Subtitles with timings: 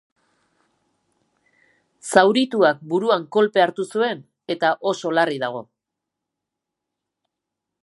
[2.13, 5.65] Zaurituak buruan kolpea hartu zuen, eta oso larri dago.